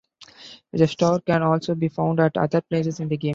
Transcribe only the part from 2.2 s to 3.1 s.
at other places in